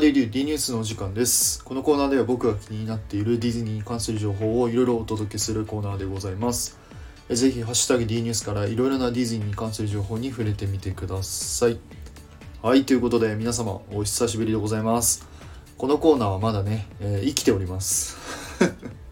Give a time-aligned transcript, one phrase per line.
[0.00, 1.62] ーデイリュー D ニュースのお時間です。
[1.62, 6.78] このコーナーでは僕が気になっているディズニーに関する情報をいろいろお届けするコーナーでございます。
[7.28, 11.78] ぜひハッシュタグ D ニュースからいろいろなディズニーに関する情報に触れてみてください。
[12.62, 15.28] はいということで皆様お久しぶりでございます。
[15.76, 18.16] このコーナーはまだね、えー、生きております。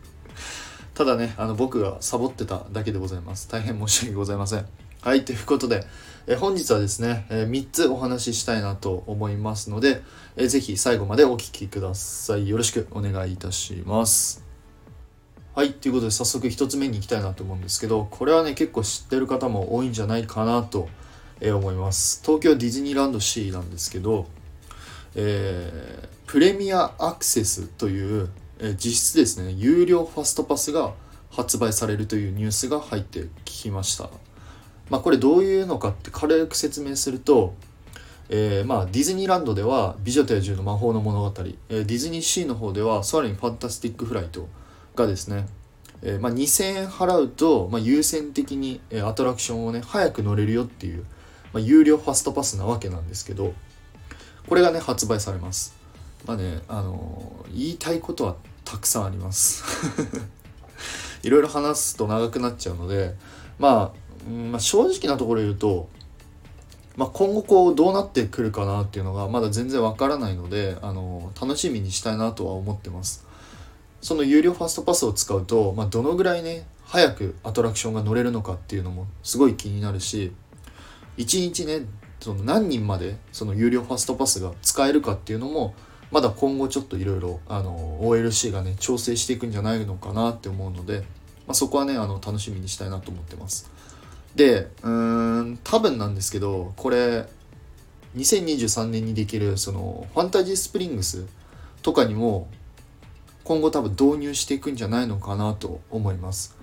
[0.95, 3.46] ただねあの僕がサボってただけでございます。
[3.50, 4.88] 大変申し訳ございません。
[5.00, 5.86] はい、ということで、
[6.26, 10.02] え本日はですね、え3つお話ししたいなと思いますので、
[10.36, 12.48] えぜひ最後までお聴きください。
[12.48, 14.45] よろしくお願いいたします。
[15.54, 20.88] はい、ということで早速1つ目に行きたいなと思うんですけど、これはね、結構知ってる方も多いんじゃないかなと
[21.40, 22.20] 思います。
[22.24, 24.26] 東京ディズニーランドシーなんですけど、
[25.15, 28.28] えー、プレミアアクセスという、
[28.59, 30.92] え実質ですね、有料ファストパスが
[31.30, 34.10] 発売されるというニュースが入ってきました。
[34.91, 37.55] まあ、これどういうのかって軽く説明すると、
[38.30, 41.32] えー、まあディズニーランドでは「美女と野獣の魔法の物語」
[41.71, 44.49] えー、ディズニーシーの方では「さらにファンタスティック・フライト」
[44.96, 45.46] がですね、
[46.02, 51.05] えーまあ、2000円払うと、まあ、優先的に、えアトラクションをね早く乗れるよっていう、
[51.52, 53.55] まあ、有料ファストパスなわけなんですけど
[54.49, 55.77] これがね発売されます。
[56.27, 59.65] まあねあの言いたいことはたくさんあります。
[61.23, 63.15] いろいろ話すと長くなっちゃうので
[63.59, 65.88] まあうんまあ、正直なところ言うと、
[66.97, 73.27] まあ、今後こうどうなってくるかなっていうのがまだ全然わからないのであの楽しみにしたいなとは思ってます
[74.00, 80.33] その有料ファストパスを使うと、まあ、どのぐらいね早くアトラクションが乗れるのかっていうのもすごい気になるし
[81.19, 81.83] 1日ね
[82.21, 85.75] その何人までその有料ファストパスが使えるかっていうのも
[86.11, 93.71] まだ今後ちょっといろいろ OLC がね調整していくんじゃないのかなって思うので、まあ、そこはねあの楽しみにしたいなと思ってます。
[94.38, 97.28] でうん多分なんですけどこれ
[98.16, 101.26] 2023年にできるそのファンタジースプリングス
[101.82, 102.48] とかにも
[103.43, 106.56] 今後多分導入していくんじゃないのかなと思います。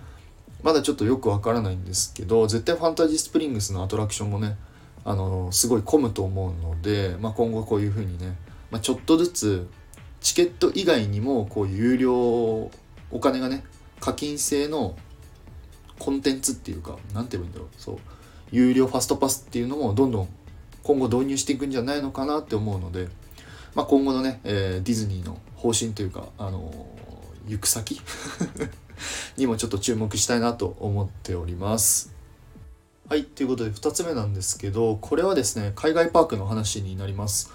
[0.63, 4.57] まだちょっとよくわからないんですけど絶対ファンタジースプリングスのアトラクションもね
[5.03, 8.37] あのすごい混むと思うので、まあ、今後こういう風にね、
[8.71, 9.67] まあ、ちょっとずつ
[10.21, 12.71] チケット以外にもこう有料
[13.11, 13.63] お金がね
[13.99, 14.95] 課金制の
[15.99, 17.97] コンテンツっていうか何て言うんだろうそう
[18.51, 20.29] 有料ファストパスっていうのもどんどん
[20.83, 23.07] 今後導入していくんじゃないのかなって思うので、
[23.73, 27.99] まあ、今後のね、えー、ディズニーの方針というか、あのー、行く先
[29.35, 32.13] にもちょっと注目したいなと思っております。
[33.09, 37.51] はい、ということで2つ目なんですけど、これはですね、海外パークの話になります。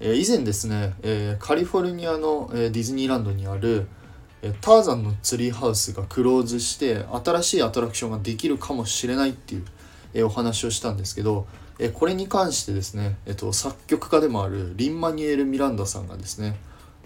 [0.00, 3.86] えー、以前ですね、えカリフォルニアの、えディズニーランドにある、
[4.52, 9.64] ターザンのツリーハウスがクローズして新しいアトラクションができるかもしれないっていう、
[10.14, 11.46] えお話をしたんですけど、
[11.78, 16.56] えこれに関してですね、えっと、作曲家でもあるリン・マニュエル・ミランダさんがですね、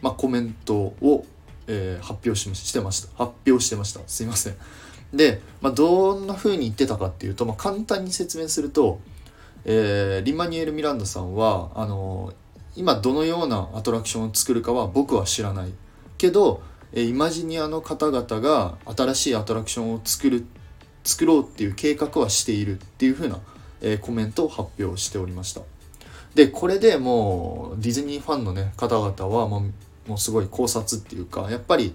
[0.03, 1.25] まあ、コメントを、
[1.67, 3.09] えー、発表ししてました。
[3.17, 4.01] 発表してました。
[4.07, 4.57] すいません。
[5.13, 9.01] で、まあ、どんな風に言ってたかっていうと、まあ、簡単に説明すると、
[9.65, 12.35] えー、リン・マニュエル・ミランダさんはあのー、
[12.77, 15.73] 今どのようなアトラクションを作るかは僕は知らない。
[16.19, 16.63] けど
[16.93, 20.47] えイマジニアの方々が新しいアトラクションを作る
[21.05, 23.41] 作ろうっていう計画はしているっていう風な、
[23.81, 25.63] え、コメントを発表しておりました。
[26.35, 29.73] でこれでもうディズニーファンのね方々はもう
[30.09, 31.95] もうすごい考察っていうかやっぱり、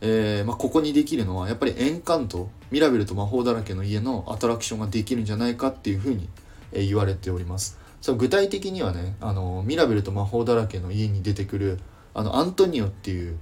[0.00, 6.28] えー、まあ、ここにできるのはやっぱりエンカントミラベルと魔法だらけの家のアトラクションができるんじゃないかっていう風に、
[6.72, 7.78] え、言われております。
[8.00, 11.78] そう具体的にはねあのミラベルと魔法だらけの家に出てくる
[12.12, 13.38] あのアントニオっていう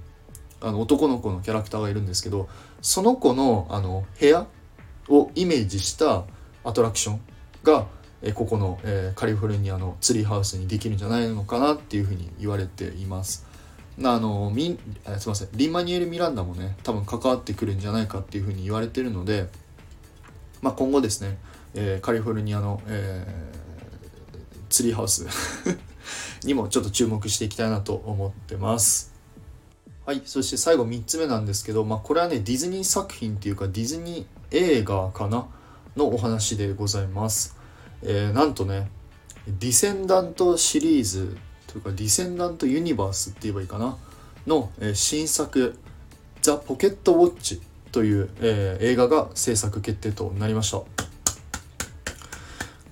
[0.63, 2.47] あの男の子のキャラクターがいるんですけど
[2.81, 4.47] その子のあの部屋
[5.09, 6.23] をイメージした
[6.63, 7.21] アトラクション
[7.63, 7.87] が、
[8.21, 13.45] えここの、え、カリフォルニアのツリーハウスにできるんじゃないのかなっていうふうに言われています。
[14.01, 19.49] あのみあすいませんリンマニュエル・ミランダもね多分関わってくるんじゃないかっていうふうに言われてるので、
[20.63, 21.37] まあ、今後ですね、
[21.75, 25.27] えー、カリフォルニアの、えー、ツリーハウス
[26.43, 29.12] にもちょっと注目していきたいなと思ってます。
[30.05, 35.47] はい、そして最後3つ目なんですけど、まあ、これはね、ディズニー作品っていうか、ディズニー映画かな？
[35.95, 37.55] のお話でございます。
[38.01, 38.91] えー、なんとね、
[39.47, 43.95] ディセンダントシリーズというか、ディセンダントユニバースって言えばいいかな？
[44.45, 45.77] の、えー、新作、
[46.41, 47.61] The Pocket Watch
[47.93, 50.81] という、えー、映画が制作決定となりました。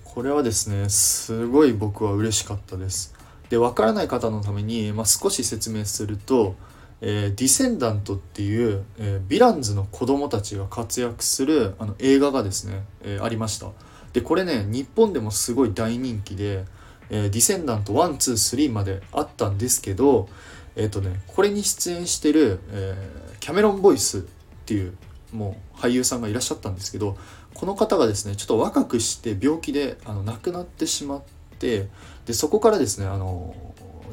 [0.05, 3.13] これはですね、すごい僕は嬉しかったです。
[3.49, 6.55] で、わからない方のために、まあ、少し説明すると、
[7.01, 13.67] えー、ディセンダントっていう、えー、ヴィランズの子供たちが活躍するあの映画がですね、えー、ありました。
[14.13, 16.65] でこれね日本でもすごい大人気で、
[17.09, 20.29] えー、ディセンダント123まであったんですけど
[20.75, 24.21] えっ、ー、とねこれに出演してる、えー、キャメロン・ボイスっ
[24.65, 24.93] ていう
[25.31, 27.17] もう俳優さんがいらっしゃったんですけど
[27.53, 31.21] この方がですねちょっと若くして病気であの亡くなってしまっ
[31.57, 31.87] て
[32.25, 33.55] でそこからですねあの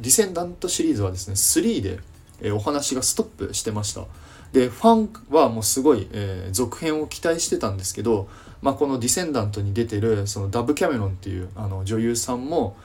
[0.00, 1.99] ディセンダントシリーズはですね3で、
[2.40, 4.05] えー、お話がストップしてました。
[4.52, 8.29] でファンはもうすごい、えー、続編を期待してたんですけど、
[8.62, 12.76] まあ、この「ディセンダント」に出てるそのダブ・キャメロンっていうあの女優さんも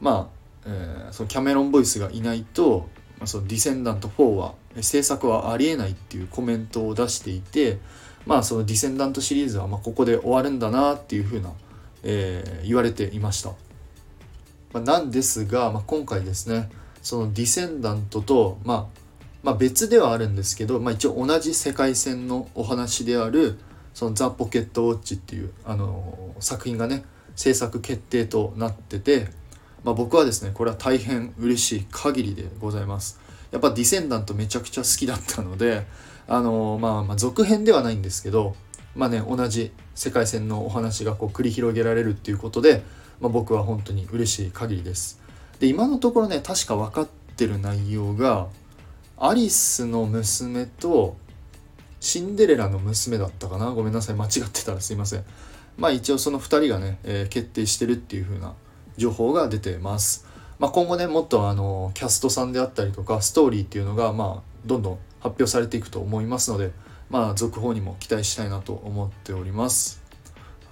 [0.00, 0.28] ま
[0.64, 2.88] あ、えー、そのキャメロンボイスがいないと、
[3.18, 7.78] まあ、そのディセンダント4は制作はありえないっていうコメントを出していて
[8.26, 11.52] まあそのディセンダントシリーズはまあここで終わるんだなっていうふうな、
[12.02, 13.50] えー、言われていました、
[14.72, 16.68] まあ、なんですが、まあ、今回ですね
[17.00, 19.01] そのディセンダントと、まあ、
[19.42, 23.58] まあ別ではあるんですけど、まあ、一応同じ世界線のお話である
[23.94, 27.04] そのザ・ポケットウォッチっていうあの作品がね
[27.36, 29.28] 制作決定となってて、
[29.84, 33.20] まあ、僕はですねこれは大変嬉しい限りでございます。
[33.50, 35.84] やっぱディセンダントめちゃくちゃ好きだったので
[36.26, 38.56] あのまあまあ続編ではないんですけど
[38.96, 42.82] まあね同じ世界線のお話がこう繰り広げられるっていうことで、
[43.20, 45.20] まあ、僕は本当に嬉しい限りです。
[45.60, 48.48] で今のところね確か分かってる内容が
[49.24, 51.16] アリスの娘と
[52.00, 53.70] シンデレラの娘だったかな？
[53.70, 54.16] ごめんなさい。
[54.16, 55.24] 間違ってたらすいません。
[55.78, 58.54] まあ一応その2人がね、えー、決定してるっていう風な
[58.96, 60.26] 情報が出てます。
[60.58, 66.72] まあ、今後ねもっとあのキャストさんであったりとかストーリーっていうのがまあどんどん発表されていくと思いますので
[67.08, 70.01] まあ続報にも期待したいなと思っております。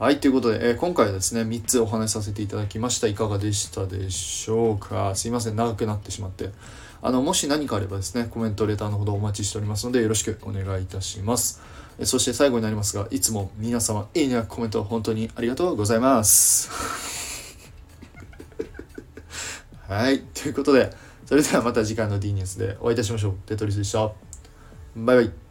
[0.01, 5.15] はいということで、えー、今回はですね3つお話しさせていただきましたいかがでしたでしょうか？
[5.15, 6.49] すいません長くなってしまって
[7.03, 11.61] あのもし何かあればですねコメントレターのほどお待ちしておりますのでよろしくお願いいたします
[11.99, 16.71] えそして最後になりますがいつも皆様いいねやコメント本当にありがとうございます
[19.87, 20.21] はい。
[20.21, 20.95] ということで、
[21.27, 23.35] それではまた次回の D ニュースでお会いいたしましょう。
[23.45, 24.13] テトリスでした。
[24.97, 25.50] バイバイ。